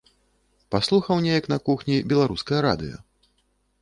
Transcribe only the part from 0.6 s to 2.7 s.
Паслухаў неяк на кухні беларускае